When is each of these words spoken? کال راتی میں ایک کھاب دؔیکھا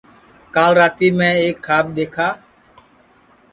کال 0.53 0.71
راتی 0.79 1.09
میں 1.19 1.33
ایک 1.41 1.57
کھاب 1.65 1.85
دؔیکھا 1.95 2.27